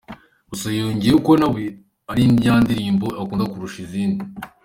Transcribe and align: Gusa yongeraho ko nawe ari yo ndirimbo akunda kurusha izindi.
Gusa 0.49 0.67
yongeraho 0.77 1.19
ko 1.25 1.31
nawe 1.41 1.63
ari 2.11 2.21
yo 2.45 2.53
ndirimbo 2.63 3.07
akunda 3.21 3.45
kurusha 3.51 3.77
izindi. 3.85 4.23